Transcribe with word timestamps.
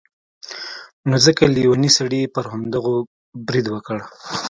نو 1.09 1.15
ځکه 1.25 1.43
لیوني 1.55 1.89
سړي 1.97 2.21
پر 2.33 2.45
همدغو 2.51 2.95
برید 3.47 3.65
وکړ. 3.69 3.97